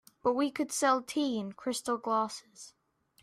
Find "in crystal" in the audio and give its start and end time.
1.37-1.99